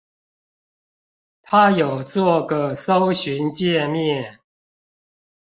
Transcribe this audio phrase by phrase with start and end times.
[1.43, 4.39] 他有做個搜尋介面